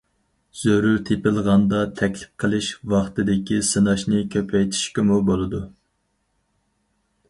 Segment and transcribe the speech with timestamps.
[0.61, 5.65] زۆرۈر تېپىلغاندا تەكلىپ قىلىش ۋاقتىدىكى سىناشنى كۆپەيتىشكىمۇ بولىدۇ.